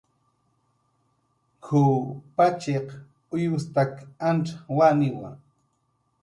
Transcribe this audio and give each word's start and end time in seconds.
"K""uw 1.63 1.93
pachiq 2.35 2.87
uyustak 3.33 3.93
antz 4.29 4.47
waniwa" 4.77 5.29